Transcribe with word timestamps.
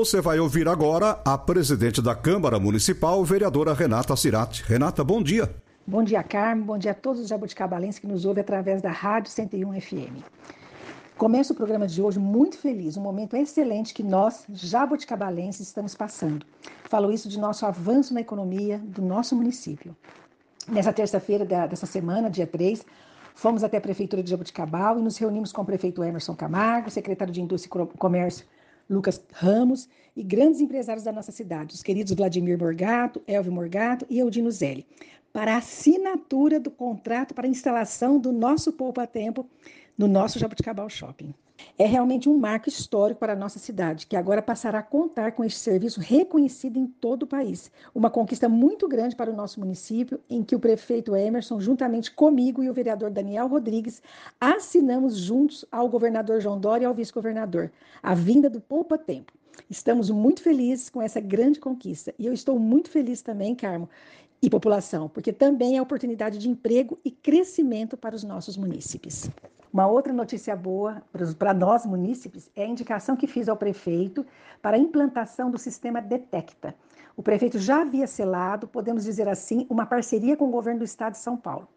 Você 0.00 0.18
vai 0.18 0.40
ouvir 0.40 0.66
agora 0.66 1.20
a 1.26 1.36
presidente 1.36 2.00
da 2.00 2.14
Câmara 2.14 2.58
Municipal, 2.58 3.22
vereadora 3.22 3.74
Renata 3.74 4.16
Cirati. 4.16 4.62
Renata, 4.62 5.04
bom 5.04 5.22
dia. 5.22 5.54
Bom 5.86 6.02
dia, 6.02 6.22
Carmen. 6.22 6.64
Bom 6.64 6.78
dia 6.78 6.92
a 6.92 6.94
todos 6.94 7.20
os 7.20 7.28
jabuticabalenses 7.28 7.98
que 7.98 8.06
nos 8.06 8.24
ouvem 8.24 8.40
através 8.40 8.80
da 8.80 8.90
Rádio 8.90 9.30
101 9.30 9.78
FM. 9.78 10.24
Começo 11.18 11.52
o 11.52 11.56
programa 11.56 11.86
de 11.86 12.00
hoje 12.00 12.18
muito 12.18 12.56
feliz, 12.56 12.96
um 12.96 13.02
momento 13.02 13.36
excelente 13.36 13.92
que 13.92 14.02
nós, 14.02 14.46
jabuticabalenses, 14.50 15.66
estamos 15.66 15.94
passando. 15.94 16.46
Falo 16.88 17.12
isso 17.12 17.28
de 17.28 17.38
nosso 17.38 17.66
avanço 17.66 18.14
na 18.14 18.22
economia 18.22 18.78
do 18.78 19.02
nosso 19.02 19.36
município. 19.36 19.94
Nessa 20.66 20.94
terça-feira 20.94 21.44
dessa 21.44 21.84
semana, 21.84 22.30
dia 22.30 22.46
3, 22.46 22.86
fomos 23.34 23.62
até 23.62 23.76
a 23.76 23.82
Prefeitura 23.82 24.22
de 24.22 24.30
Jabuticabal 24.30 24.98
e 24.98 25.02
nos 25.02 25.18
reunimos 25.18 25.52
com 25.52 25.60
o 25.60 25.66
prefeito 25.66 26.02
Emerson 26.02 26.34
Camargo, 26.34 26.90
secretário 26.90 27.34
de 27.34 27.42
Indústria 27.42 27.84
e 27.84 27.98
Comércio 27.98 28.46
Lucas 28.90 29.22
Ramos 29.32 29.88
e 30.16 30.22
grandes 30.22 30.60
empresários 30.60 31.04
da 31.04 31.12
nossa 31.12 31.30
cidade, 31.30 31.74
os 31.74 31.82
queridos 31.82 32.12
Vladimir 32.12 32.58
Morgato, 32.58 33.22
Elvio 33.26 33.52
Morgato 33.52 34.04
e 34.10 34.18
Eudino 34.18 34.50
Zelli, 34.50 34.84
para 35.32 35.54
a 35.54 35.58
assinatura 35.58 36.58
do 36.58 36.70
contrato 36.70 37.32
para 37.32 37.46
a 37.46 37.50
instalação 37.50 38.18
do 38.18 38.32
nosso 38.32 38.72
Poupa 38.72 39.06
Tempo 39.06 39.46
no 39.96 40.08
nosso 40.08 40.38
Jabuticabal 40.40 40.90
Shopping. 40.90 41.32
É 41.78 41.86
realmente 41.86 42.28
um 42.28 42.38
marco 42.38 42.68
histórico 42.68 43.20
para 43.20 43.32
a 43.32 43.36
nossa 43.36 43.58
cidade, 43.58 44.06
que 44.06 44.16
agora 44.16 44.42
passará 44.42 44.78
a 44.80 44.82
contar 44.82 45.32
com 45.32 45.44
este 45.44 45.58
serviço 45.58 46.00
reconhecido 46.00 46.78
em 46.78 46.86
todo 46.86 47.24
o 47.24 47.26
país. 47.26 47.70
Uma 47.94 48.10
conquista 48.10 48.48
muito 48.48 48.88
grande 48.88 49.16
para 49.16 49.30
o 49.30 49.36
nosso 49.36 49.60
município, 49.60 50.20
em 50.28 50.42
que 50.42 50.54
o 50.54 50.60
prefeito 50.60 51.16
Emerson, 51.16 51.60
juntamente 51.60 52.10
comigo 52.10 52.62
e 52.62 52.70
o 52.70 52.74
vereador 52.74 53.10
Daniel 53.10 53.46
Rodrigues, 53.46 54.02
assinamos 54.40 55.16
juntos 55.16 55.64
ao 55.70 55.88
governador 55.88 56.40
João 56.40 56.58
Dória 56.60 56.84
e 56.84 56.86
ao 56.86 56.94
vice-governador 56.94 57.70
a 58.02 58.14
vinda 58.14 58.50
do 58.50 58.60
Poupa 58.60 58.98
Tempo. 58.98 59.32
Estamos 59.68 60.10
muito 60.10 60.42
felizes 60.42 60.88
com 60.88 61.02
essa 61.02 61.20
grande 61.20 61.60
conquista. 61.60 62.14
E 62.18 62.26
eu 62.26 62.32
estou 62.32 62.58
muito 62.58 62.90
feliz 62.90 63.22
também, 63.22 63.54
Carmo, 63.54 63.88
e 64.42 64.48
população, 64.48 65.08
porque 65.08 65.32
também 65.32 65.76
é 65.76 65.82
oportunidade 65.82 66.38
de 66.38 66.48
emprego 66.48 66.98
e 67.04 67.10
crescimento 67.10 67.96
para 67.96 68.16
os 68.16 68.24
nossos 68.24 68.56
munícipes. 68.56 69.30
Uma 69.72 69.86
outra 69.86 70.12
notícia 70.12 70.56
boa 70.56 71.02
para 71.38 71.54
nós 71.54 71.86
munícipes 71.86 72.50
é 72.56 72.64
a 72.64 72.66
indicação 72.66 73.14
que 73.16 73.28
fiz 73.28 73.48
ao 73.48 73.56
prefeito 73.56 74.26
para 74.60 74.76
a 74.76 74.80
implantação 74.80 75.50
do 75.50 75.58
sistema 75.58 76.02
Detecta. 76.02 76.74
O 77.16 77.22
prefeito 77.22 77.58
já 77.58 77.82
havia 77.82 78.06
selado, 78.06 78.66
podemos 78.66 79.04
dizer 79.04 79.28
assim, 79.28 79.66
uma 79.70 79.86
parceria 79.86 80.36
com 80.36 80.46
o 80.46 80.50
governo 80.50 80.80
do 80.80 80.84
estado 80.84 81.12
de 81.12 81.18
São 81.18 81.36
Paulo. 81.36 81.68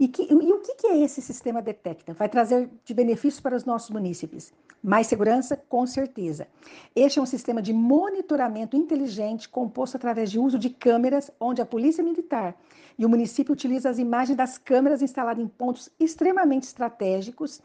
E, 0.00 0.08
que, 0.08 0.22
e 0.22 0.52
o 0.52 0.60
que, 0.60 0.74
que 0.74 0.86
é 0.86 0.98
esse 1.02 1.20
sistema 1.20 1.60
Detecta? 1.60 2.14
Vai 2.14 2.28
trazer 2.28 2.70
de 2.84 2.94
benefício 2.94 3.42
para 3.42 3.56
os 3.56 3.64
nossos 3.64 3.90
munícipes? 3.90 4.52
Mais 4.86 5.06
segurança? 5.06 5.56
Com 5.56 5.86
certeza. 5.86 6.46
Este 6.94 7.18
é 7.18 7.22
um 7.22 7.24
sistema 7.24 7.62
de 7.62 7.72
monitoramento 7.72 8.76
inteligente 8.76 9.48
composto 9.48 9.96
através 9.96 10.30
de 10.30 10.38
uso 10.38 10.58
de 10.58 10.68
câmeras, 10.68 11.30
onde 11.40 11.62
a 11.62 11.64
Polícia 11.64 12.04
Militar 12.04 12.54
e 12.98 13.06
o 13.06 13.08
município 13.08 13.54
utiliza 13.54 13.88
as 13.88 13.98
imagens 13.98 14.36
das 14.36 14.58
câmeras 14.58 15.00
instaladas 15.00 15.42
em 15.42 15.48
pontos 15.48 15.88
extremamente 15.98 16.64
estratégicos 16.64 17.62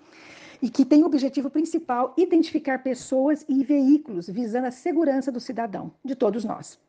e 0.62 0.70
que 0.70 0.86
tem 0.86 1.04
o 1.04 1.08
objetivo 1.08 1.50
principal 1.50 2.14
identificar 2.18 2.82
pessoas 2.82 3.44
e 3.50 3.66
veículos 3.66 4.30
visando 4.30 4.68
a 4.68 4.72
segurança 4.72 5.30
do 5.30 5.42
cidadão, 5.42 5.92
de 6.06 6.16
todos 6.16 6.46
nós. 6.46 6.80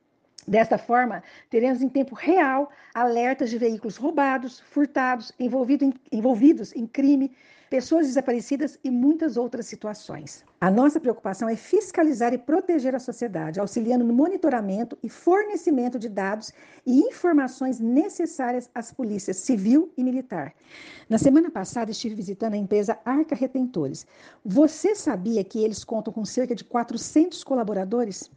Desta 0.51 0.77
forma, 0.77 1.23
teremos 1.49 1.81
em 1.81 1.89
tempo 1.89 2.13
real 2.13 2.73
alertas 2.93 3.51
de 3.51 3.57
veículos 3.57 3.97
roubados, 3.97 4.59
furtados, 4.59 5.33
envolvido 5.39 5.85
em, 5.85 5.95
envolvidos 6.11 6.75
em 6.75 6.89
crime, 6.89 7.31
pessoas 7.71 8.09
desaparecidas 8.09 8.77
e 8.83 8.91
muitas 8.91 9.37
outras 9.37 9.67
situações. 9.67 10.45
A 10.61 10.69
nossa 10.69 10.99
preocupação 10.99 11.49
é 11.49 11.55
fiscalizar 11.55 12.35
e 12.35 12.39
proteger 12.39 12.97
a 12.97 12.99
sociedade, 12.99 13.61
auxiliando 13.61 14.05
no 14.05 14.13
monitoramento 14.13 14.99
e 15.05 15.09
fornecimento 15.09 16.01
de 16.01 16.09
dados 16.09 16.53
e 16.85 16.99
informações 16.99 17.79
necessárias 17.79 18.69
às 18.75 18.93
polícias 18.93 19.37
civil 19.37 19.93
e 19.97 20.03
militar. 20.03 20.53
Na 21.09 21.17
semana 21.17 21.49
passada, 21.49 21.93
estive 21.93 22.17
visitando 22.17 22.55
a 22.55 22.57
empresa 22.57 22.99
Arca 23.05 23.37
Retentores. 23.37 24.05
Você 24.45 24.97
sabia 24.97 25.45
que 25.45 25.63
eles 25.63 25.85
contam 25.85 26.13
com 26.13 26.25
cerca 26.25 26.57
de 26.57 26.65
400 26.65 27.45
colaboradores? 27.45 28.29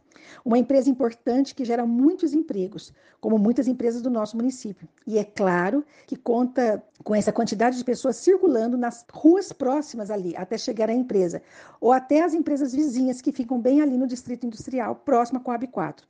Uma 0.44 0.58
empresa 0.58 0.90
importante 0.90 1.54
que 1.54 1.64
gera 1.64 1.86
muitos 1.86 2.32
empregos, 2.32 2.92
como 3.20 3.38
muitas 3.38 3.66
empresas 3.66 4.02
do 4.02 4.10
nosso 4.10 4.36
município. 4.36 4.88
E 5.06 5.18
é 5.18 5.24
claro 5.24 5.84
que 6.06 6.16
conta 6.16 6.82
com 7.02 7.14
essa 7.14 7.32
quantidade 7.32 7.76
de 7.76 7.84
pessoas 7.84 8.16
circulando 8.16 8.76
nas 8.76 9.04
ruas 9.12 9.52
próximas 9.52 10.10
ali, 10.10 10.34
até 10.36 10.58
chegar 10.58 10.88
à 10.88 10.92
empresa, 10.92 11.42
ou 11.80 11.92
até 11.92 12.22
as 12.22 12.34
empresas 12.34 12.74
vizinhas 12.74 13.20
que 13.20 13.32
ficam 13.32 13.60
bem 13.60 13.80
ali 13.80 13.96
no 13.96 14.06
distrito 14.06 14.46
industrial, 14.46 14.96
próximo 14.96 15.38
à 15.38 15.42
Coab 15.42 15.66
4. 15.66 16.06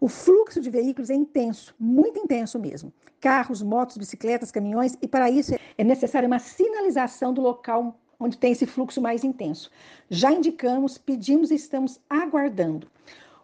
O 0.00 0.08
fluxo 0.08 0.60
de 0.60 0.70
veículos 0.70 1.10
é 1.10 1.14
intenso, 1.14 1.74
muito 1.78 2.18
intenso 2.18 2.58
mesmo. 2.58 2.92
Carros, 3.20 3.62
motos, 3.62 3.96
bicicletas, 3.96 4.50
caminhões, 4.50 4.96
e 5.00 5.06
para 5.06 5.30
isso 5.30 5.54
é 5.78 5.84
necessária 5.84 6.26
uma 6.26 6.40
sinalização 6.40 7.32
do 7.32 7.40
local 7.40 7.98
onde 8.18 8.38
tem 8.38 8.52
esse 8.52 8.66
fluxo 8.66 9.00
mais 9.00 9.24
intenso. 9.24 9.70
Já 10.08 10.32
indicamos, 10.32 10.96
pedimos 10.96 11.50
e 11.50 11.56
estamos 11.56 12.00
aguardando. 12.08 12.88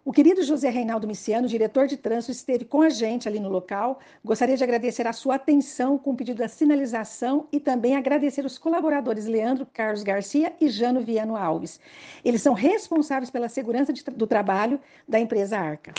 O 0.09 0.13
querido 0.19 0.43
José 0.43 0.71
Reinaldo 0.71 1.07
Miciano, 1.07 1.47
diretor 1.47 1.87
de 1.87 1.95
trânsito, 1.95 2.33
esteve 2.33 2.65
com 2.65 2.81
a 2.81 2.89
gente 2.89 3.29
ali 3.29 3.39
no 3.39 3.51
local. 3.51 4.01
Gostaria 4.25 4.57
de 4.57 4.65
agradecer 4.65 5.07
a 5.07 5.13
sua 5.13 5.35
atenção 5.35 5.99
com 5.99 6.13
o 6.13 6.17
pedido 6.17 6.39
da 6.39 6.49
sinalização 6.49 7.47
e 7.53 7.61
também 7.61 7.95
agradecer 7.95 8.43
os 8.43 8.57
colaboradores 8.57 9.27
Leandro 9.27 9.67
Carlos 9.71 10.03
Garcia 10.03 10.55
e 10.59 10.71
Jano 10.71 11.03
Viano 11.03 11.37
Alves. 11.37 11.79
Eles 12.25 12.41
são 12.41 12.55
responsáveis 12.55 13.31
pela 13.31 13.51
segurança 13.51 13.93
de, 13.93 14.03
do 14.03 14.27
trabalho 14.27 14.81
da 15.07 15.21
empresa 15.21 15.59
Arca. 15.59 15.93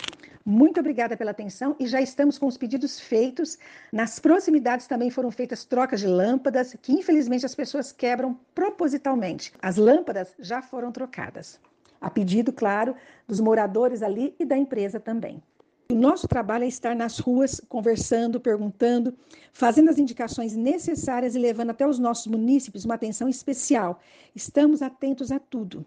Muito 0.44 0.80
obrigada 0.80 1.16
pela 1.16 1.30
atenção 1.30 1.76
e 1.78 1.86
já 1.86 2.02
estamos 2.02 2.36
com 2.36 2.48
os 2.48 2.56
pedidos 2.56 2.98
feitos. 2.98 3.58
Nas 3.92 4.18
proximidades 4.18 4.88
também 4.88 5.10
foram 5.10 5.30
feitas 5.30 5.64
trocas 5.64 6.00
de 6.00 6.08
lâmpadas, 6.08 6.76
que 6.82 6.92
infelizmente 6.92 7.46
as 7.46 7.54
pessoas 7.54 7.92
quebram 7.92 8.36
propositalmente. 8.56 9.52
As 9.62 9.76
lâmpadas 9.76 10.34
já 10.40 10.60
foram 10.60 10.90
trocadas 10.90 11.60
a 12.00 12.08
pedido, 12.08 12.52
claro, 12.52 12.94
dos 13.26 13.40
moradores 13.40 14.02
ali 14.02 14.34
e 14.38 14.44
da 14.44 14.56
empresa 14.56 14.98
também. 14.98 15.42
O 15.90 15.94
nosso 15.94 16.28
trabalho 16.28 16.64
é 16.64 16.68
estar 16.68 16.94
nas 16.94 17.18
ruas, 17.18 17.60
conversando, 17.68 18.40
perguntando, 18.40 19.12
fazendo 19.52 19.90
as 19.90 19.98
indicações 19.98 20.54
necessárias 20.54 21.34
e 21.34 21.38
levando 21.38 21.70
até 21.70 21.84
os 21.84 21.98
nossos 21.98 22.28
munícipes 22.28 22.84
uma 22.84 22.94
atenção 22.94 23.28
especial. 23.28 24.00
Estamos 24.34 24.82
atentos 24.82 25.32
a 25.32 25.40
tudo. 25.40 25.84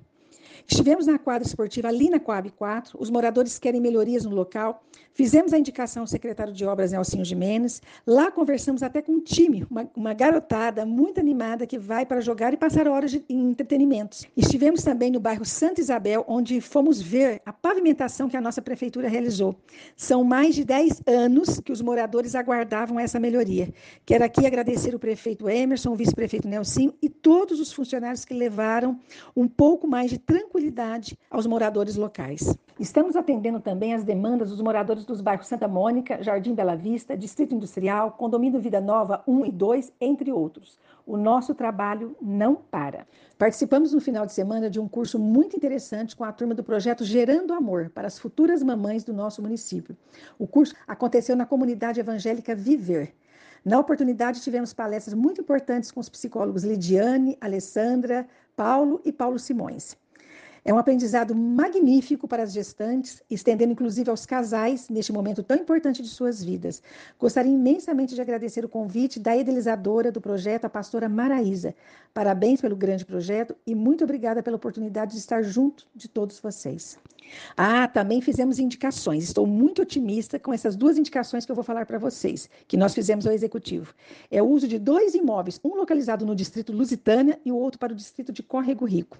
Estivemos 0.67 1.05
na 1.05 1.19
quadra 1.19 1.45
esportiva 1.47 1.89
ali 1.89 2.09
na 2.09 2.19
Coab 2.19 2.49
4, 2.51 2.97
os 2.99 3.09
moradores 3.09 3.59
querem 3.59 3.81
melhorias 3.81 4.23
no 4.23 4.33
local. 4.33 4.83
Fizemos 5.13 5.53
a 5.53 5.59
indicação 5.59 6.03
ao 6.03 6.07
secretário 6.07 6.53
de 6.53 6.65
obras, 6.65 6.91
Nelsinho 6.91 7.23
Jimenez. 7.23 7.81
Lá 8.07 8.31
conversamos 8.31 8.81
até 8.81 9.01
com 9.01 9.11
um 9.11 9.19
time, 9.19 9.65
uma, 9.69 9.87
uma 9.95 10.13
garotada 10.13 10.85
muito 10.85 11.19
animada 11.19 11.67
que 11.67 11.77
vai 11.77 12.05
para 12.05 12.21
jogar 12.21 12.53
e 12.53 12.57
passar 12.57 12.87
horas 12.87 13.11
de 13.11 13.23
entretenimentos. 13.29 14.25
Estivemos 14.35 14.81
também 14.81 15.11
no 15.11 15.19
bairro 15.19 15.45
Santa 15.45 15.81
Isabel, 15.81 16.25
onde 16.27 16.59
fomos 16.61 16.99
ver 16.99 17.41
a 17.45 17.53
pavimentação 17.53 18.27
que 18.27 18.37
a 18.37 18.41
nossa 18.41 18.61
prefeitura 18.61 19.07
realizou. 19.07 19.55
São 19.95 20.23
mais 20.23 20.55
de 20.55 20.63
10 20.63 21.03
anos 21.05 21.59
que 21.59 21.71
os 21.71 21.81
moradores 21.81 22.33
aguardavam 22.33 22.99
essa 22.99 23.19
melhoria. 23.19 23.71
Quero 24.05 24.23
aqui 24.23 24.47
agradecer 24.47 24.95
o 24.95 24.99
prefeito 24.99 25.47
Emerson, 25.47 25.91
o 25.91 25.95
vice-prefeito 25.95 26.47
Nelsinho 26.47 26.93
e 27.01 27.09
todos 27.09 27.59
os 27.59 27.71
funcionários 27.71 28.25
que 28.25 28.33
levaram 28.33 28.99
um 29.35 29.47
pouco 29.47 29.87
mais 29.87 30.09
de 30.09 30.17
tranquilidade 30.17 30.52
tranquilidade 30.53 31.17
aos 31.31 31.47
moradores 31.47 31.95
locais. 31.95 32.55
Estamos 32.79 33.15
atendendo 33.15 33.59
também 33.59 33.93
as 33.93 34.03
demandas 34.03 34.49
dos 34.49 34.61
moradores 34.61 35.03
dos 35.03 35.19
bairros 35.19 35.47
Santa 35.47 35.67
Mônica, 35.67 36.21
Jardim 36.21 36.53
Bela 36.53 36.75
Vista, 36.75 37.17
Distrito 37.17 37.55
Industrial, 37.55 38.11
Condomínio 38.11 38.61
Vida 38.61 38.79
Nova 38.79 39.23
1 39.27 39.47
e 39.47 39.51
2, 39.51 39.93
entre 39.99 40.31
outros. 40.31 40.79
O 41.05 41.17
nosso 41.17 41.55
trabalho 41.55 42.15
não 42.21 42.55
para. 42.55 43.07
Participamos 43.37 43.93
no 43.93 43.99
final 43.99 44.25
de 44.25 44.33
semana 44.33 44.69
de 44.69 44.79
um 44.79 44.87
curso 44.87 45.17
muito 45.19 45.55
interessante 45.57 46.15
com 46.15 46.23
a 46.23 46.31
turma 46.31 46.53
do 46.53 46.63
projeto 46.63 47.03
Gerando 47.03 47.53
Amor 47.53 47.89
para 47.89 48.07
as 48.07 48.19
futuras 48.19 48.61
mamães 48.61 49.03
do 49.03 49.13
nosso 49.13 49.41
município. 49.41 49.97
O 50.37 50.47
curso 50.47 50.75
aconteceu 50.87 51.35
na 51.35 51.45
comunidade 51.45 51.99
evangélica 51.99 52.55
Viver. 52.55 53.13
Na 53.65 53.79
oportunidade, 53.79 54.41
tivemos 54.41 54.73
palestras 54.73 55.13
muito 55.13 55.41
importantes 55.41 55.89
com 55.89 55.99
os 55.99 56.09
psicólogos 56.09 56.63
Lidiane, 56.63 57.37
Alessandra, 57.39 58.27
Paulo 58.55 59.01
e 59.03 59.11
Paulo 59.11 59.39
Simões. 59.39 59.97
É 60.65 60.73
um 60.73 60.77
aprendizado 60.77 61.35
magnífico 61.35 62.25
para 62.25 62.43
as 62.43 62.53
gestantes, 62.53 63.21
estendendo 63.29 63.73
inclusive 63.73 64.09
aos 64.09 64.25
casais 64.25 64.87
neste 64.87 65.11
momento 65.11 65.43
tão 65.43 65.57
importante 65.57 66.01
de 66.01 66.07
suas 66.07 66.41
vidas. 66.41 66.81
Gostaria 67.19 67.51
imensamente 67.51 68.15
de 68.15 68.21
agradecer 68.21 68.63
o 68.63 68.69
convite 68.69 69.19
da 69.19 69.35
idealizadora 69.35 70.09
do 70.09 70.21
projeto, 70.21 70.63
a 70.63 70.69
pastora 70.69 71.09
Maraísa. 71.09 71.75
Parabéns 72.13 72.61
pelo 72.61 72.77
grande 72.77 73.03
projeto 73.03 73.53
e 73.67 73.75
muito 73.75 74.05
obrigada 74.05 74.41
pela 74.41 74.55
oportunidade 74.55 75.11
de 75.11 75.17
estar 75.17 75.43
junto 75.43 75.85
de 75.93 76.07
todos 76.07 76.39
vocês. 76.39 76.97
Ah, 77.57 77.87
também 77.87 78.21
fizemos 78.21 78.57
indicações. 78.57 79.23
Estou 79.25 79.45
muito 79.45 79.81
otimista 79.81 80.39
com 80.39 80.53
essas 80.53 80.77
duas 80.77 80.97
indicações 80.97 81.45
que 81.45 81.51
eu 81.51 81.55
vou 81.55 81.63
falar 81.63 81.85
para 81.85 81.97
vocês, 81.97 82.49
que 82.67 82.77
nós 82.77 82.93
fizemos 82.93 83.27
ao 83.27 83.33
executivo. 83.33 83.93
É 84.31 84.41
o 84.41 84.47
uso 84.47 84.67
de 84.67 84.79
dois 84.79 85.13
imóveis, 85.13 85.59
um 85.63 85.75
localizado 85.75 86.25
no 86.25 86.35
distrito 86.35 86.71
Lusitânia 86.71 87.37
e 87.43 87.51
o 87.51 87.57
outro 87.57 87.79
para 87.79 87.91
o 87.91 87.95
distrito 87.95 88.31
de 88.31 88.43
Córrego 88.43 88.85
Rico. 88.85 89.17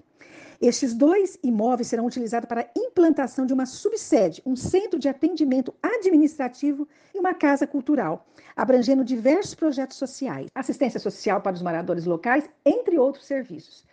Estes 0.60 0.94
dois 0.94 1.38
imóveis 1.42 1.88
serão 1.88 2.06
utilizados 2.06 2.48
para 2.48 2.62
a 2.62 2.68
implantação 2.76 3.44
de 3.46 3.52
uma 3.52 3.66
subsede, 3.66 4.42
um 4.46 4.56
centro 4.56 4.98
de 4.98 5.08
atendimento 5.08 5.74
administrativo 5.82 6.88
e 7.14 7.18
uma 7.18 7.34
casa 7.34 7.66
cultural, 7.66 8.26
abrangendo 8.56 9.04
diversos 9.04 9.54
projetos 9.54 9.96
sociais, 9.96 10.48
assistência 10.54 11.00
social 11.00 11.40
para 11.40 11.54
os 11.54 11.62
moradores 11.62 12.04
locais, 12.04 12.48
entre 12.64 12.98
outros 12.98 13.26
serviços. 13.26 13.84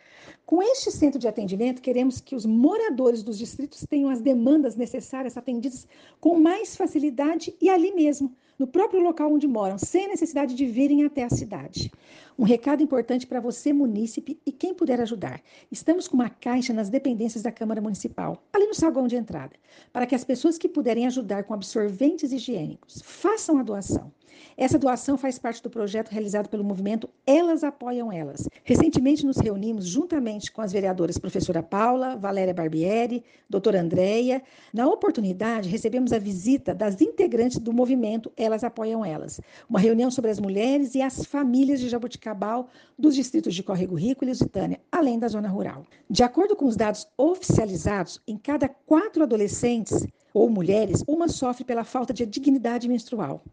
Com 0.45 0.61
este 0.61 0.91
centro 0.91 1.19
de 1.19 1.27
atendimento, 1.27 1.81
queremos 1.81 2.19
que 2.19 2.35
os 2.35 2.45
moradores 2.45 3.23
dos 3.23 3.38
distritos 3.38 3.85
tenham 3.89 4.09
as 4.09 4.19
demandas 4.19 4.75
necessárias 4.75 5.38
atendidas 5.38 5.88
com 6.19 6.38
mais 6.38 6.75
facilidade 6.75 7.55
e 7.61 7.69
ali 7.69 7.93
mesmo, 7.93 8.35
no 8.59 8.67
próprio 8.67 9.01
local 9.01 9.31
onde 9.33 9.47
moram, 9.47 9.77
sem 9.77 10.07
necessidade 10.07 10.53
de 10.53 10.65
virem 10.65 11.05
até 11.05 11.23
a 11.23 11.29
cidade. 11.29 11.91
Um 12.38 12.43
recado 12.43 12.83
importante 12.83 13.25
para 13.25 13.39
você, 13.39 13.71
munícipe, 13.71 14.39
e 14.45 14.51
quem 14.51 14.73
puder 14.73 14.99
ajudar. 15.01 15.41
Estamos 15.71 16.07
com 16.07 16.15
uma 16.15 16.29
caixa 16.29 16.73
nas 16.73 16.89
dependências 16.89 17.43
da 17.43 17.51
Câmara 17.51 17.81
Municipal, 17.81 18.43
ali 18.51 18.67
no 18.67 18.75
saguão 18.75 19.07
de 19.07 19.15
entrada, 19.15 19.55
para 19.93 20.05
que 20.05 20.15
as 20.15 20.23
pessoas 20.23 20.57
que 20.57 20.69
puderem 20.69 21.07
ajudar 21.07 21.43
com 21.43 21.53
absorventes 21.53 22.31
higiênicos 22.31 23.01
façam 23.03 23.57
a 23.57 23.63
doação. 23.63 24.11
Essa 24.57 24.77
doação 24.77 25.18
faz 25.18 25.39
parte 25.39 25.63
do 25.63 25.69
projeto 25.69 26.09
realizado 26.09 26.50
pelo 26.50 26.63
movimento 26.63 27.09
Elas 27.25 27.63
Apoiam 27.63 28.12
Elas. 28.12 28.48
Recentemente 28.63 29.25
nos 29.25 29.38
reunimos 29.38 29.86
juntamente 29.86 30.51
com 30.51 30.62
as 30.62 30.71
vereadoras 30.71 31.18
professora 31.18 31.63
Paula, 31.63 32.15
Valéria 32.15 32.53
Barbieri, 32.53 33.24
doutora 33.50 33.81
Andréia. 33.81 34.42
Na 34.74 34.88
oportunidade, 34.88 35.69
recebemos 35.69 36.12
a 36.12 36.19
visita 36.19 36.74
das 36.74 37.01
integrantes 37.01 37.59
do 37.59 37.74
movimento 37.74 38.31
Elas 38.36 38.63
Apoiam 38.63 39.06
Elas, 39.06 39.39
uma 39.69 39.80
reunião 39.80 40.12
sobre 40.12 40.31
as 40.31 40.39
mulheres 40.39 40.95
e 40.95 41.01
as 41.01 41.25
famílias 41.25 41.80
de 41.80 41.89
Jabuticabal 41.89 42.68
dos 42.98 43.15
distritos 43.15 43.56
de 43.56 43.63
Córrego 43.63 43.95
Rico 43.95 44.24
e 44.24 44.27
Lusitânia, 44.27 44.80
além 44.92 45.18
da 45.18 45.27
zona 45.27 45.48
rural. 45.48 45.86
De 46.09 46.24
acordo 46.24 46.56
com 46.56 46.65
os 46.65 46.75
dados 46.75 47.07
oficializados, 47.18 48.21
em 48.27 48.38
cada 48.38 48.68
quatro 48.68 49.24
adolescentes, 49.24 50.06
ou 50.33 50.50
mulheres, 50.50 51.04
uma 51.07 51.28
sofre 51.28 51.63
pela 51.63 51.83
falta 51.83 52.13
de 52.13 52.25
dignidade 52.25 52.88
menstrual. 52.88 53.44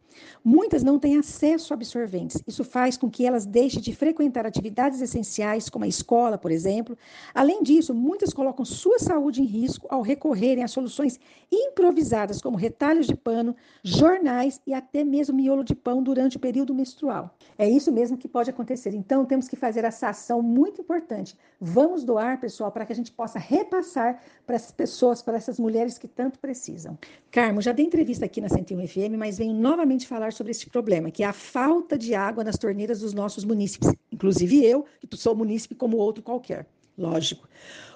Muitas 0.44 0.82
não 0.82 0.98
têm 0.98 1.16
acesso 1.16 1.72
a 1.72 1.76
absorventes. 1.76 2.42
Isso 2.46 2.64
faz 2.64 2.96
com 2.96 3.10
que 3.10 3.26
elas 3.26 3.46
deixem 3.46 3.80
de 3.80 3.94
frequentar 3.94 4.46
atividades 4.46 5.00
essenciais, 5.00 5.68
como 5.68 5.84
a 5.84 5.88
escola, 5.88 6.36
por 6.36 6.50
exemplo. 6.50 6.96
Além 7.34 7.62
disso, 7.62 7.94
muitas 7.94 8.32
colocam 8.32 8.64
sua 8.64 8.98
saúde 8.98 9.42
em 9.42 9.44
risco 9.44 9.86
ao 9.90 10.02
recorrerem 10.02 10.64
a 10.64 10.68
soluções 10.68 11.20
improvisadas, 11.50 12.40
como 12.40 12.56
retalhos 12.56 13.06
de 13.06 13.14
pano, 13.14 13.54
jornais 13.82 14.60
e 14.66 14.74
até 14.74 15.04
mesmo 15.04 15.36
miolo 15.36 15.64
de 15.64 15.74
pão 15.74 16.02
durante 16.02 16.36
o 16.36 16.40
período 16.40 16.74
menstrual. 16.74 17.36
É 17.56 17.68
isso 17.68 17.92
mesmo 17.92 18.18
que 18.18 18.28
pode 18.28 18.50
acontecer. 18.50 18.94
Então, 18.94 19.24
temos 19.24 19.48
que 19.48 19.56
fazer 19.56 19.84
essa 19.84 20.08
ação 20.08 20.42
muito 20.42 20.80
importante. 20.80 21.36
Vamos 21.60 22.04
doar, 22.04 22.40
pessoal, 22.40 22.72
para 22.72 22.84
que 22.84 22.92
a 22.92 22.96
gente 22.96 23.12
possa 23.12 23.38
repassar 23.38 24.20
para 24.46 24.56
essas 24.56 24.72
pessoas, 24.72 25.22
para 25.22 25.36
essas 25.36 25.58
mulheres 25.58 25.96
que 25.96 26.08
tanto 26.08 26.38
precisam 26.38 26.67
precisam. 26.68 26.98
Carmo, 27.30 27.60
já 27.60 27.72
dei 27.72 27.86
entrevista 27.86 28.24
aqui 28.24 28.40
na 28.40 28.48
101 28.48 28.86
FM, 28.86 29.16
mas 29.18 29.38
venho 29.38 29.54
novamente 29.54 30.06
falar 30.06 30.32
sobre 30.32 30.50
este 30.50 30.68
problema, 30.68 31.10
que 31.10 31.22
é 31.22 31.26
a 31.26 31.32
falta 31.32 31.96
de 31.96 32.14
água 32.14 32.44
nas 32.44 32.56
torneiras 32.58 33.00
dos 33.00 33.12
nossos 33.12 33.44
munícipes, 33.44 33.92
inclusive 34.12 34.64
eu, 34.64 34.84
que 35.00 35.16
sou 35.16 35.34
munícipe 35.34 35.74
como 35.74 35.96
outro 35.96 36.22
qualquer. 36.22 36.66
Lógico. 36.98 37.48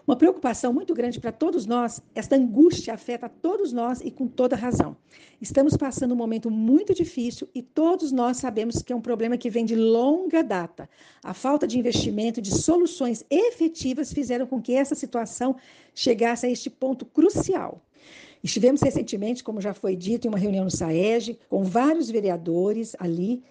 Uma 0.07 0.17
preocupação 0.17 0.73
muito 0.73 0.95
grande 0.95 1.21
para 1.21 1.31
todos 1.31 1.65
nós, 1.65 2.01
esta 2.15 2.35
angústia 2.35 2.95
afeta 2.95 3.29
todos 3.29 3.73
nós 3.73 4.01
e 4.01 4.11
com 4.11 4.27
toda 4.27 4.57
razão. 4.57 4.97
Estamos 5.41 5.77
passando 5.77 6.13
um 6.13 6.17
momento 6.17 6.51
muito 6.51 6.93
difícil 6.93 7.49
e 7.55 7.63
todos 7.63 8.11
nós 8.11 8.39
sabemos 8.39 8.83
que 8.83 8.93
é 8.93 8.97
um 8.97 9.01
problema 9.01 9.37
que 9.37 9.51
vem 9.51 9.65
de 9.65 9.77
longa 9.77 10.43
data. 10.43 10.89
A 11.23 11.33
falta 11.35 11.67
de 11.67 11.79
investimento 11.79 12.43
de 12.43 12.51
soluções 12.53 13.25
efetivas 13.31 14.13
fizeram 14.13 14.47
com 14.47 14.61
que 14.61 14.75
essa 14.75 14.95
situação 14.95 15.57
chegasse 15.95 16.47
a 16.47 16.51
este 16.51 16.69
ponto 16.69 17.05
crucial. 17.05 17.81
Estivemos 18.43 18.83
recentemente, 18.83 19.45
como 19.45 19.61
já 19.61 19.73
foi 19.73 19.95
dito, 19.95 20.27
em 20.27 20.29
uma 20.29 20.39
reunião 20.39 20.65
no 20.65 20.71
SAEG, 20.71 21.39
com 21.49 21.63
vários 21.63 22.11
vereadores 22.11 22.97
ali, 22.99 23.43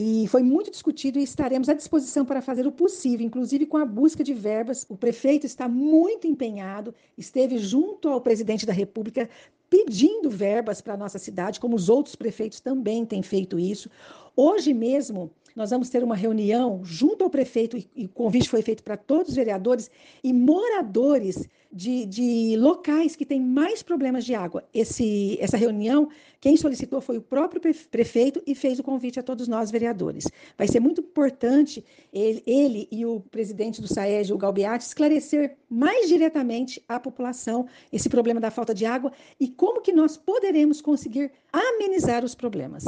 e 0.00 0.28
foi 0.28 0.44
muito 0.44 0.70
discutido 0.70 1.18
e 1.18 1.24
estaremos 1.24 1.68
à 1.68 1.74
disposição 1.74 2.24
para 2.24 2.40
fazer 2.40 2.64
o 2.68 2.70
possível, 2.70 3.26
inclusive 3.26 3.66
com 3.66 3.76
a 3.76 3.84
busca 3.84 4.22
de 4.22 4.32
verbas. 4.32 4.86
O 4.88 4.96
prefeito 4.96 5.44
está 5.44 5.68
muito 5.68 6.24
empenhado, 6.24 6.94
esteve 7.16 7.58
junto 7.58 8.08
ao 8.08 8.20
presidente 8.20 8.64
da 8.64 8.72
República 8.72 9.28
pedindo 9.68 10.30
verbas 10.30 10.80
para 10.80 10.94
a 10.94 10.96
nossa 10.96 11.18
cidade, 11.18 11.58
como 11.58 11.74
os 11.74 11.88
outros 11.88 12.14
prefeitos 12.14 12.60
também 12.60 13.04
têm 13.04 13.24
feito 13.24 13.58
isso. 13.58 13.90
Hoje 14.36 14.72
mesmo, 14.72 15.32
nós 15.58 15.70
vamos 15.70 15.90
ter 15.90 16.04
uma 16.04 16.14
reunião 16.14 16.84
junto 16.84 17.24
ao 17.24 17.28
prefeito, 17.28 17.76
e 17.76 18.04
o 18.04 18.08
convite 18.08 18.48
foi 18.48 18.62
feito 18.62 18.80
para 18.80 18.96
todos 18.96 19.30
os 19.30 19.34
vereadores 19.34 19.90
e 20.22 20.32
moradores 20.32 21.48
de, 21.70 22.06
de 22.06 22.56
locais 22.56 23.16
que 23.16 23.26
têm 23.26 23.40
mais 23.40 23.82
problemas 23.82 24.24
de 24.24 24.36
água. 24.36 24.64
Esse, 24.72 25.36
essa 25.40 25.56
reunião, 25.56 26.10
quem 26.40 26.56
solicitou 26.56 27.00
foi 27.00 27.18
o 27.18 27.20
próprio 27.20 27.60
prefeito 27.90 28.40
e 28.46 28.54
fez 28.54 28.78
o 28.78 28.84
convite 28.84 29.18
a 29.18 29.22
todos 29.22 29.48
nós, 29.48 29.68
vereadores. 29.68 30.28
Vai 30.56 30.68
ser 30.68 30.78
muito 30.78 31.00
importante 31.00 31.84
ele, 32.12 32.40
ele 32.46 32.88
e 32.92 33.04
o 33.04 33.18
presidente 33.18 33.80
do 33.80 33.92
SAEG, 33.92 34.32
o 34.32 34.38
Galbiati, 34.38 34.84
esclarecer 34.84 35.56
mais 35.68 36.06
diretamente 36.06 36.80
à 36.88 37.00
população 37.00 37.66
esse 37.92 38.08
problema 38.08 38.40
da 38.40 38.52
falta 38.52 38.72
de 38.72 38.86
água 38.86 39.10
e 39.40 39.48
como 39.48 39.82
que 39.82 39.92
nós 39.92 40.16
poderemos 40.16 40.80
conseguir 40.80 41.32
amenizar 41.52 42.24
os 42.24 42.36
problemas. 42.36 42.84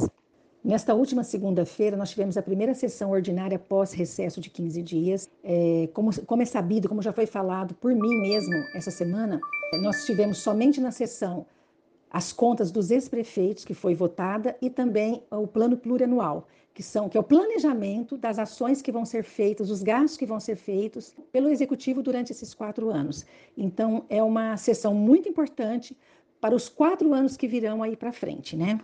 Nesta 0.63 0.95
última 0.95 1.25
segunda-feira, 1.25 1.97
nós 1.97 2.11
tivemos 2.11 2.37
a 2.37 2.43
primeira 2.43 2.75
sessão 2.75 3.11
ordinária 3.11 3.59
pós-recesso 3.59 4.43
de 4.43 4.51
15 4.51 4.83
dias. 4.83 5.31
É, 5.43 5.89
como, 5.95 6.11
como, 6.27 6.43
é 6.43 6.45
sabido, 6.45 6.87
como 6.87 7.01
já 7.01 7.13
foi 7.15 7.25
falado 7.25 7.75
por 7.75 7.95
mim 7.95 8.21
mesmo 8.21 8.55
essa 8.75 8.91
semana, 8.91 9.41
nós 9.81 10.05
tivemos 10.05 10.39
somente 10.39 10.79
na 10.79 10.91
sessão 10.91 11.47
as 12.11 12.31
contas 12.31 12.71
dos 12.71 12.91
ex-prefeitos, 12.91 13.65
que 13.65 13.73
foi 13.73 13.95
votada, 13.95 14.55
e 14.61 14.69
também 14.69 15.23
o 15.31 15.47
plano 15.47 15.77
plurianual, 15.77 16.47
que, 16.75 16.83
são, 16.83 17.09
que 17.09 17.17
é 17.17 17.21
o 17.21 17.25
planejamento 17.25 18.19
das 18.19 18.39
ações 18.39 18.83
que 18.83 18.93
vão 18.93 19.07
ser 19.07 19.23
feitas, 19.23 19.71
os 19.71 19.83
gastos 19.83 20.19
que 20.19 20.27
vão 20.27 20.41
ser 20.41 20.57
feitos 20.57 21.15
pelo 21.33 21.49
Executivo 21.49 22.03
durante 22.03 22.33
esses 22.33 22.53
quatro 22.53 22.91
anos. 22.91 23.25
Então, 23.57 24.05
é 24.11 24.23
uma 24.23 24.57
sessão 24.59 24.93
muito 24.93 25.29
importante 25.29 25.97
para 26.41 26.55
os 26.55 26.69
quatro 26.69 27.15
anos 27.15 27.37
que 27.37 27.47
virão 27.47 27.83
aí 27.83 27.97
para 27.97 28.13
frente, 28.13 28.57
né? 28.57 28.81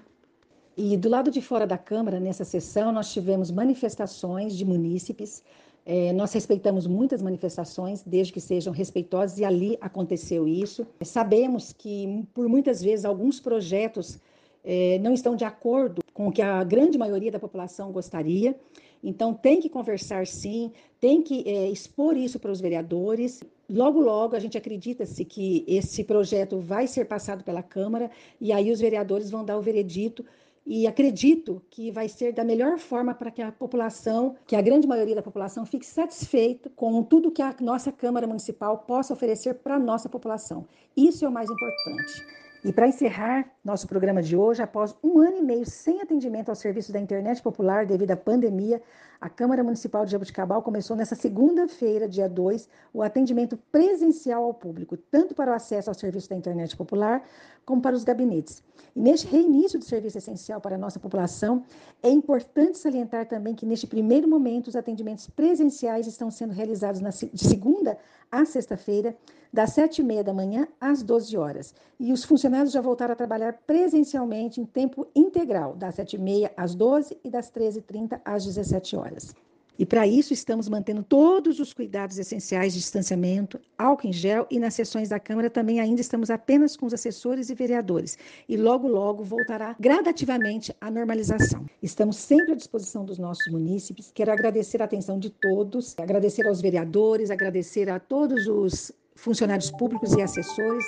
E 0.77 0.95
do 0.95 1.09
lado 1.09 1.31
de 1.31 1.41
fora 1.41 1.67
da 1.67 1.79
Câmara, 1.79 2.21
nessa 2.21 2.45
sessão, 2.45 2.93
nós 2.93 3.11
tivemos 3.11 3.51
manifestações 3.51 4.55
de 4.55 4.63
munícipes. 4.63 5.43
É, 5.87 6.13
nós 6.13 6.35
respeitamos 6.35 6.87
muitas 6.87 7.23
manifestações, 7.23 8.03
desde 8.05 8.31
que 8.31 8.43
sejam 8.43 8.75
respeitosas, 8.75 9.39
e 9.39 9.45
ali 9.45 9.79
aconteceu 9.81 10.47
isso. 10.47 10.87
Sabemos 11.01 11.73
que, 11.73 12.27
por 12.35 12.47
muitas 12.47 12.83
vezes, 12.83 13.07
alguns 13.07 13.41
projetos 13.41 14.19
é, 14.63 14.99
não 14.99 15.15
estão 15.15 15.35
de 15.35 15.45
acordo 15.45 16.03
com 16.13 16.29
o 16.29 16.33
que 16.33 16.43
a 16.43 16.63
grande 16.63 16.99
maioria 16.99 17.33
da 17.33 17.39
população 17.39 17.91
gostaria. 17.91 18.55
Então, 19.03 19.33
tem 19.33 19.61
que 19.61 19.71
conversar 19.71 20.27
sim, 20.27 20.71
tem 21.01 21.23
que 21.23 21.43
é, 21.49 21.71
expor 21.71 22.19
isso 22.19 22.39
para 22.39 22.51
os 22.51 22.61
vereadores. 22.61 23.43
Logo, 23.71 23.99
logo, 23.99 24.37
a 24.37 24.39
gente 24.39 24.59
acredita-se 24.59 25.25
que 25.25 25.65
esse 25.67 26.05
projeto 26.05 26.59
vai 26.59 26.87
ser 26.87 27.07
passado 27.07 27.43
pela 27.45 27.63
Câmara 27.63 28.11
e 28.39 28.53
aí 28.53 28.71
os 28.71 28.81
vereadores 28.81 29.31
vão 29.31 29.43
dar 29.43 29.57
o 29.57 29.63
veredito 29.63 30.23
e 30.67 30.85
acredito 30.87 31.63
que 31.71 31.93
vai 31.93 32.09
ser 32.09 32.33
da 32.33 32.43
melhor 32.43 32.77
forma 32.77 33.15
para 33.15 33.31
que 33.31 33.41
a 33.41 33.53
população, 33.53 34.35
que 34.45 34.57
a 34.57 34.61
grande 34.61 34.87
maioria 34.87 35.15
da 35.15 35.23
população, 35.23 35.65
fique 35.65 35.87
satisfeita 35.87 36.69
com 36.75 37.05
tudo 37.05 37.31
que 37.31 37.41
a 37.41 37.55
nossa 37.61 37.93
Câmara 37.93 38.27
Municipal 38.27 38.79
possa 38.79 39.15
oferecer 39.15 39.55
para 39.55 39.77
a 39.77 39.79
nossa 39.79 40.09
população. 40.09 40.67
Isso 40.97 41.25
é 41.25 41.29
o 41.29 41.33
mais 41.33 41.49
importante. 41.49 42.27
E 42.65 42.73
para 42.73 42.89
encerrar 42.89 43.49
nosso 43.65 43.87
programa 43.87 44.21
de 44.21 44.37
hoje, 44.37 44.61
após 44.61 44.93
um 45.01 45.21
ano 45.21 45.37
e 45.37 45.43
meio 45.43 45.65
sem 45.65 46.01
atendimento 46.01 46.49
ao 46.49 46.57
serviço 46.57 46.93
da 46.93 46.99
internet 46.99 47.41
popular 47.41 47.87
devido 47.87 48.11
à 48.11 48.17
pandemia, 48.17 48.83
A 49.21 49.31
Câmara 49.31 49.65
Municipal 49.65 50.05
de 50.05 50.13
Jabuticabal 50.13 50.63
começou 50.63 50.95
nessa 50.95 51.15
segunda-feira, 51.15 52.09
dia 52.09 52.29
2, 52.29 52.69
o 52.93 53.03
atendimento 53.03 53.57
presencial 53.73 54.45
ao 54.45 54.53
público, 54.53 54.97
tanto 54.97 55.35
para 55.35 55.51
o 55.51 55.55
acesso 55.55 55.89
ao 55.89 55.95
serviço 55.95 56.29
da 56.29 56.37
internet 56.37 56.77
popular, 56.77 57.23
como 57.65 57.81
para 57.81 57.97
os 57.97 58.05
gabinetes. 58.05 58.63
E 58.95 59.01
neste 59.01 59.27
reinício 59.27 59.79
do 59.79 59.85
serviço 59.85 60.19
essencial 60.19 60.61
para 60.61 60.77
a 60.77 60.79
nossa 60.79 61.01
população, 61.01 61.65
é 62.03 62.11
importante 62.11 62.79
salientar 62.79 63.27
também 63.27 63.55
que 63.55 63.67
neste 63.67 63.87
primeiro 63.87 64.29
momento 64.29 64.69
os 64.69 64.77
atendimentos 64.77 65.29
presenciais 65.29 66.07
estão 66.07 66.31
sendo 66.31 66.53
realizados 66.53 67.01
de 67.33 67.45
segunda 67.45 67.99
a 68.31 68.45
sexta-feira, 68.45 69.17
das 69.53 69.73
sete 69.73 70.01
e 70.01 70.05
meia 70.05 70.23
da 70.23 70.35
manhã 70.35 70.69
às 70.81 71.03
12 71.03 71.37
horas. 71.37 71.75
E 71.99 72.13
os 72.13 72.25
funcionários 72.25 72.73
já 72.73 72.81
voltaram 72.81 73.13
a 73.13 73.17
trabalhar 73.17 73.55
presencialmente 73.67 74.61
em 74.61 74.67
tempo 74.67 75.07
integral, 75.15 75.75
das 75.75 75.95
sete 75.95 76.17
e 76.17 76.19
meia 76.19 76.53
às 76.57 76.75
12 76.75 77.17
e 77.25 77.31
das 77.31 77.51
13h30 77.51 78.21
às 78.25 78.45
17 78.45 78.97
horas. 79.07 79.35
E 79.79 79.85
para 79.85 80.07
isso 80.07 80.33
estamos 80.33 80.69
mantendo 80.69 81.03
todos 81.03 81.61
os 81.61 81.73
cuidados 81.73 82.19
essenciais 82.19 82.73
de 82.73 82.79
distanciamento, 82.79 83.61
álcool 83.77 84.09
em 84.09 84.13
gel 84.13 84.47
e 84.51 84.59
nas 84.59 84.75
sessões 84.75 85.11
da 85.11 85.21
Câmara 85.21 85.51
também 85.51 85.81
ainda 85.81 86.01
estamos 86.01 86.31
apenas 86.31 86.77
com 86.77 86.87
os 86.87 86.95
assessores 86.95 87.51
e 87.51 87.55
vereadores. 87.55 88.17
E 88.49 88.57
logo, 88.57 88.89
logo 88.89 89.23
voltará 89.23 89.77
gradativamente 89.79 90.75
a 90.81 90.91
normalização. 90.91 91.67
Estamos 91.83 92.17
sempre 92.17 92.53
à 92.53 92.57
disposição 92.57 93.05
dos 93.05 93.19
nossos 93.19 93.47
munícipes. 93.53 94.11
Quero 94.15 94.33
agradecer 94.33 94.81
a 94.81 94.87
atenção 94.87 95.19
de 95.19 95.29
todos, 95.29 95.95
agradecer 95.99 96.47
aos 96.47 96.61
vereadores, 96.63 97.31
agradecer 97.31 97.91
a 97.91 98.01
todos 98.01 98.47
os 98.47 98.93
funcionários 99.15 99.71
públicos 99.71 100.15
e 100.15 100.23
assessores. 100.23 100.85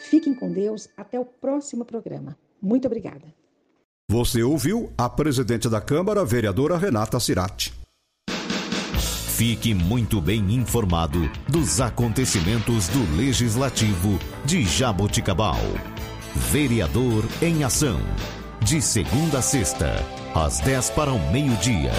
Fiquem 0.00 0.34
com 0.34 0.50
Deus. 0.50 0.88
Até 0.96 1.18
o 1.18 1.24
próximo 1.24 1.84
programa. 1.84 2.36
Muito 2.60 2.86
obrigada. 2.86 3.41
Você 4.12 4.42
ouviu 4.42 4.92
a 4.98 5.08
presidente 5.08 5.70
da 5.70 5.80
Câmara, 5.80 6.22
vereadora 6.22 6.76
Renata 6.76 7.18
Cirati. 7.18 7.72
Fique 8.98 9.72
muito 9.72 10.20
bem 10.20 10.52
informado 10.52 11.30
dos 11.48 11.80
acontecimentos 11.80 12.88
do 12.88 13.16
Legislativo 13.16 14.18
de 14.44 14.64
Jaboticabal. 14.64 15.56
Vereador 16.36 17.24
em 17.40 17.64
Ação. 17.64 18.02
De 18.60 18.82
segunda 18.82 19.38
a 19.38 19.42
sexta, 19.42 19.94
às 20.34 20.60
10 20.60 20.90
para 20.90 21.10
o 21.10 21.32
meio-dia. 21.32 21.92